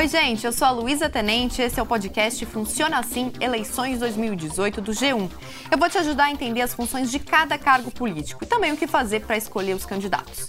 Oi, 0.00 0.08
gente, 0.08 0.46
eu 0.46 0.50
sou 0.50 0.66
a 0.66 0.70
Luísa 0.70 1.10
Tenente, 1.10 1.60
esse 1.60 1.78
é 1.78 1.82
o 1.82 1.84
podcast 1.84 2.46
Funciona 2.46 3.00
Assim 3.00 3.30
Eleições 3.38 3.98
2018 3.98 4.80
do 4.80 4.92
G1. 4.92 5.30
Eu 5.70 5.76
vou 5.76 5.90
te 5.90 5.98
ajudar 5.98 6.24
a 6.24 6.30
entender 6.30 6.62
as 6.62 6.72
funções 6.72 7.10
de 7.10 7.18
cada 7.18 7.58
cargo 7.58 7.90
político 7.90 8.42
e 8.42 8.46
também 8.46 8.72
o 8.72 8.78
que 8.78 8.86
fazer 8.86 9.20
para 9.20 9.36
escolher 9.36 9.74
os 9.76 9.84
candidatos. 9.84 10.48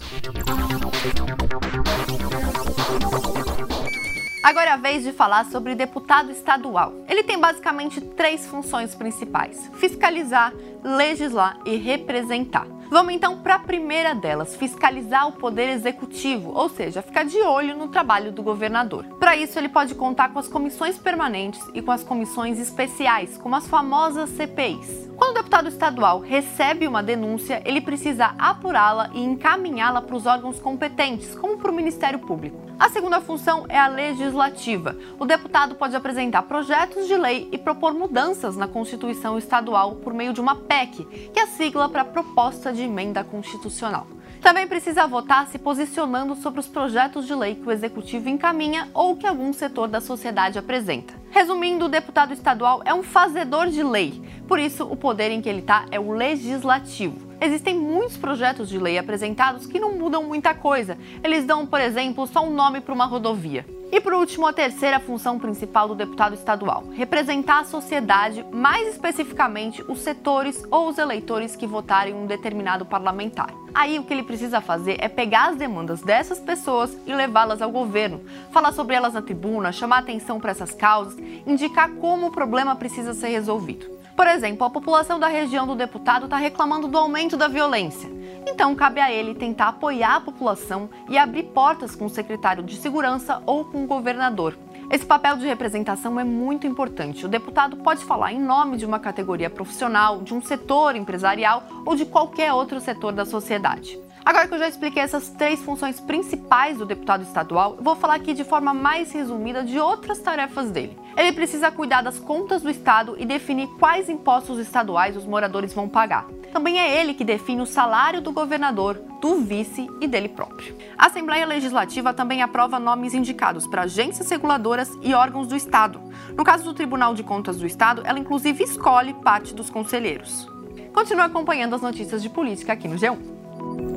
Agora 4.43 4.71
é 4.71 4.73
a 4.73 4.77
vez 4.77 5.03
de 5.03 5.11
falar 5.11 5.45
sobre 5.45 5.75
deputado 5.75 6.31
estadual. 6.31 6.93
Ele 7.07 7.23
tem 7.23 7.39
basicamente 7.39 8.01
três 8.01 8.47
funções 8.47 8.95
principais: 8.95 9.69
fiscalizar, 9.75 10.51
legislar 10.83 11.59
e 11.63 11.75
representar. 11.75 12.65
Vamos 12.89 13.13
então 13.13 13.37
para 13.37 13.55
a 13.55 13.59
primeira 13.59 14.13
delas, 14.13 14.53
fiscalizar 14.53 15.25
o 15.25 15.31
poder 15.31 15.69
executivo, 15.69 16.51
ou 16.53 16.67
seja, 16.67 17.01
ficar 17.01 17.23
de 17.23 17.37
olho 17.37 17.77
no 17.77 17.87
trabalho 17.87 18.33
do 18.33 18.43
governador. 18.43 19.05
Para 19.17 19.33
isso, 19.33 19.57
ele 19.57 19.69
pode 19.69 19.95
contar 19.95 20.33
com 20.33 20.39
as 20.39 20.49
comissões 20.49 20.97
permanentes 20.97 21.61
e 21.73 21.81
com 21.81 21.91
as 21.91 22.03
comissões 22.03 22.59
especiais, 22.59 23.37
como 23.37 23.55
as 23.55 23.65
famosas 23.65 24.31
CPIs. 24.31 25.09
Quando 25.15 25.31
o 25.31 25.35
deputado 25.35 25.69
estadual 25.69 26.19
recebe 26.19 26.85
uma 26.85 27.01
denúncia, 27.01 27.61
ele 27.63 27.79
precisa 27.79 28.33
apurá-la 28.37 29.09
e 29.13 29.23
encaminhá-la 29.23 30.01
para 30.01 30.15
os 30.15 30.25
órgãos 30.25 30.59
competentes, 30.59 31.33
como 31.35 31.57
para 31.57 31.71
o 31.71 31.75
Ministério 31.75 32.19
Público. 32.19 32.59
A 32.77 32.89
segunda 32.89 33.21
função 33.21 33.65
é 33.69 33.77
a 33.77 33.87
legislativa. 34.31 34.95
O 35.19 35.25
deputado 35.25 35.75
pode 35.75 35.95
apresentar 35.95 36.43
projetos 36.43 37.07
de 37.07 37.15
lei 37.15 37.49
e 37.51 37.57
propor 37.57 37.93
mudanças 37.93 38.55
na 38.55 38.67
Constituição 38.67 39.37
Estadual 39.37 39.95
por 39.95 40.13
meio 40.13 40.33
de 40.33 40.41
uma 40.41 40.55
PEC, 40.55 41.05
que 41.33 41.39
é 41.39 41.43
a 41.43 41.47
sigla 41.47 41.89
para 41.89 42.05
Proposta 42.05 42.71
de 42.71 42.81
Emenda 42.81 43.23
Constitucional. 43.23 44.07
Também 44.41 44.67
precisa 44.67 45.05
votar 45.05 45.47
se 45.47 45.59
posicionando 45.59 46.35
sobre 46.35 46.59
os 46.59 46.67
projetos 46.67 47.27
de 47.27 47.35
lei 47.35 47.53
que 47.55 47.67
o 47.67 47.71
executivo 47.71 48.27
encaminha 48.27 48.89
ou 48.93 49.15
que 49.15 49.27
algum 49.27 49.53
setor 49.53 49.87
da 49.87 50.01
sociedade 50.01 50.57
apresenta. 50.57 51.13
Resumindo, 51.29 51.85
o 51.85 51.89
deputado 51.89 52.33
estadual 52.33 52.81
é 52.83 52.93
um 52.93 53.03
fazedor 53.03 53.67
de 53.67 53.83
lei, 53.83 54.19
por 54.47 54.57
isso 54.57 54.83
o 54.85 54.95
poder 54.95 55.29
em 55.29 55.41
que 55.41 55.47
ele 55.47 55.59
está 55.59 55.85
é 55.91 55.99
o 55.99 56.11
legislativo. 56.11 57.29
Existem 57.39 57.75
muitos 57.75 58.17
projetos 58.17 58.67
de 58.67 58.79
lei 58.79 58.97
apresentados 58.97 59.65
que 59.65 59.79
não 59.79 59.93
mudam 59.93 60.23
muita 60.23 60.53
coisa. 60.53 60.97
Eles 61.23 61.45
dão, 61.45 61.65
por 61.65 61.79
exemplo, 61.79 62.27
só 62.27 62.45
um 62.45 62.53
nome 62.53 62.81
para 62.81 62.93
uma 62.93 63.05
rodovia. 63.05 63.65
E 63.91 63.99
por 63.99 64.13
último, 64.13 64.47
a 64.47 64.53
terceira 64.53 65.01
função 65.01 65.37
principal 65.37 65.87
do 65.87 65.95
deputado 65.95 66.33
estadual: 66.33 66.85
representar 66.93 67.59
a 67.59 67.65
sociedade, 67.65 68.45
mais 68.51 68.87
especificamente 68.87 69.83
os 69.87 69.99
setores 69.99 70.63
ou 70.71 70.87
os 70.87 70.97
eleitores 70.97 71.55
que 71.55 71.67
votarem 71.67 72.13
um 72.13 72.25
determinado 72.25 72.85
parlamentar. 72.85 73.53
Aí 73.73 73.99
o 73.99 74.03
que 74.03 74.13
ele 74.13 74.23
precisa 74.23 74.61
fazer 74.61 74.97
é 74.99 75.09
pegar 75.09 75.49
as 75.49 75.57
demandas 75.57 76.01
dessas 76.01 76.39
pessoas 76.39 76.97
e 77.05 77.13
levá-las 77.13 77.61
ao 77.61 77.71
governo, 77.71 78.21
falar 78.51 78.71
sobre 78.71 78.95
elas 78.95 79.13
na 79.13 79.21
tribuna, 79.21 79.71
chamar 79.71 79.99
atenção 79.99 80.39
para 80.39 80.51
essas 80.51 80.73
causas, 80.73 81.17
indicar 81.45 81.89
como 81.95 82.27
o 82.27 82.31
problema 82.31 82.75
precisa 82.75 83.13
ser 83.13 83.29
resolvido. 83.29 84.00
Por 84.21 84.27
exemplo, 84.27 84.67
a 84.67 84.69
população 84.69 85.19
da 85.19 85.27
região 85.27 85.65
do 85.65 85.73
deputado 85.73 86.25
está 86.25 86.37
reclamando 86.37 86.87
do 86.87 86.95
aumento 86.95 87.35
da 87.35 87.47
violência. 87.47 88.07
Então, 88.45 88.75
cabe 88.75 89.01
a 89.01 89.11
ele 89.11 89.33
tentar 89.33 89.69
apoiar 89.69 90.17
a 90.17 90.21
população 90.21 90.91
e 91.09 91.17
abrir 91.17 91.45
portas 91.45 91.95
com 91.95 92.05
o 92.05 92.09
secretário 92.09 92.61
de 92.61 92.77
segurança 92.77 93.41
ou 93.47 93.65
com 93.65 93.83
o 93.83 93.87
governador. 93.87 94.55
Esse 94.91 95.07
papel 95.07 95.37
de 95.37 95.47
representação 95.47 96.19
é 96.19 96.23
muito 96.23 96.67
importante. 96.67 97.25
O 97.25 97.29
deputado 97.29 97.77
pode 97.77 98.05
falar 98.05 98.31
em 98.31 98.39
nome 98.39 98.77
de 98.77 98.85
uma 98.85 98.99
categoria 98.99 99.49
profissional, 99.49 100.21
de 100.21 100.35
um 100.35 100.41
setor 100.41 100.95
empresarial 100.95 101.63
ou 101.83 101.95
de 101.95 102.05
qualquer 102.05 102.53
outro 102.53 102.79
setor 102.79 103.13
da 103.13 103.25
sociedade. 103.25 103.97
Agora 104.23 104.47
que 104.47 104.53
eu 104.53 104.59
já 104.59 104.67
expliquei 104.67 105.01
essas 105.01 105.29
três 105.29 105.61
funções 105.61 105.99
principais 105.99 106.77
do 106.77 106.85
deputado 106.85 107.23
estadual, 107.23 107.77
vou 107.79 107.95
falar 107.95 108.15
aqui 108.15 108.33
de 108.33 108.43
forma 108.43 108.73
mais 108.73 109.11
resumida 109.11 109.63
de 109.63 109.79
outras 109.79 110.19
tarefas 110.19 110.69
dele. 110.69 110.97
Ele 111.17 111.33
precisa 111.33 111.71
cuidar 111.71 112.01
das 112.01 112.19
contas 112.19 112.61
do 112.61 112.69
estado 112.69 113.15
e 113.17 113.25
definir 113.25 113.67
quais 113.79 114.09
impostos 114.09 114.59
estaduais 114.59 115.17
os 115.17 115.25
moradores 115.25 115.73
vão 115.73 115.89
pagar. 115.89 116.27
Também 116.53 116.79
é 116.79 116.99
ele 116.99 117.13
que 117.13 117.23
define 117.23 117.61
o 117.61 117.65
salário 117.65 118.21
do 118.21 118.31
governador, 118.31 119.01
do 119.21 119.37
vice 119.37 119.89
e 119.99 120.07
dele 120.07 120.29
próprio. 120.29 120.75
A 120.97 121.07
Assembleia 121.07 121.45
Legislativa 121.45 122.13
também 122.13 122.41
aprova 122.41 122.79
nomes 122.79 123.13
indicados 123.13 123.65
para 123.65 123.83
agências 123.83 124.29
reguladoras 124.29 124.91
e 125.01 125.13
órgãos 125.13 125.47
do 125.47 125.55
Estado. 125.55 125.99
No 126.37 126.43
caso 126.43 126.63
do 126.63 126.73
Tribunal 126.73 127.15
de 127.15 127.23
Contas 127.23 127.57
do 127.57 127.65
Estado, 127.65 128.03
ela 128.05 128.19
inclusive 128.19 128.63
escolhe 128.63 129.13
parte 129.15 129.53
dos 129.55 129.69
conselheiros. 129.69 130.47
Continue 130.93 131.23
acompanhando 131.23 131.75
as 131.75 131.81
notícias 131.81 132.21
de 132.21 132.29
política 132.29 132.73
aqui 132.73 132.87
no 132.87 132.95
G1. 132.95 133.90